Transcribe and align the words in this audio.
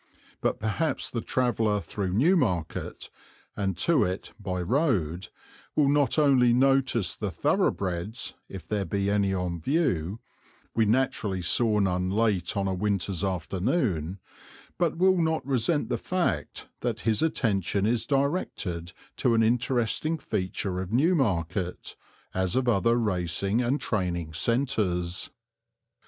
But 0.41 0.59
perhaps 0.59 1.11
the 1.11 1.21
traveller 1.21 1.79
through 1.79 2.11
Newmarket, 2.13 3.11
and 3.55 3.77
to 3.77 4.03
it, 4.03 4.33
by 4.39 4.59
road, 4.59 5.27
will 5.75 5.89
not 5.89 6.17
only 6.17 6.53
notice 6.53 7.15
the 7.15 7.29
thoroughbreds, 7.29 8.33
if 8.49 8.67
there 8.67 8.83
be 8.83 9.11
any 9.11 9.31
on 9.31 9.59
view 9.61 10.19
we 10.73 10.85
naturally 10.87 11.43
saw 11.43 11.77
none 11.77 12.09
late 12.09 12.57
on 12.57 12.67
a 12.67 12.73
winter's 12.73 13.23
afternoon 13.23 14.17
but 14.79 14.97
will 14.97 15.17
not 15.19 15.45
resent 15.45 15.87
the 15.89 15.99
fact 15.99 16.67
that 16.79 17.01
his 17.01 17.21
attention 17.21 17.85
is 17.85 18.07
directed 18.07 18.93
to 19.17 19.35
an 19.35 19.43
interesting 19.43 20.17
feature 20.17 20.79
of 20.81 20.91
Newmarket, 20.91 21.95
as 22.33 22.55
of 22.55 22.67
other 22.67 22.95
racing 22.95 23.61
and 23.61 23.79
training 23.79 24.33
centres. 24.33 25.29